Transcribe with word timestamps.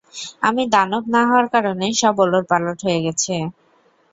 আমি 0.41 0.63
দানব 0.73 1.03
না 1.13 1.21
হওয়ার 1.29 1.47
কারণে 1.53 1.85
সব 2.01 2.15
ওলটপালট 2.23 2.77
হয়ে 2.85 2.99
গেছে। 3.05 3.33